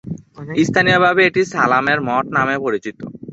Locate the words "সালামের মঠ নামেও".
1.53-2.63